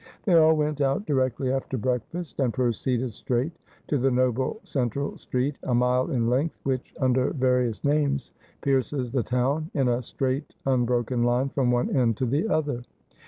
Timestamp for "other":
12.49-12.81